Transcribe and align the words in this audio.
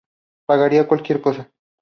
Pagaría 0.47 0.87
cualquier 0.87 1.21
cosa. 1.21 1.47